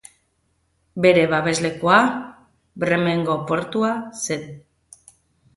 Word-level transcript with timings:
Bere 1.05 1.25
babeslekua 1.33 1.99
Bremengo 2.85 3.37
portua 3.53 3.93
zen. 4.25 4.49